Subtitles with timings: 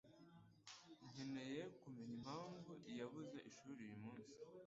[1.09, 4.31] Nkeneye kumenya impamvu yabuze ishuri uyu munsi.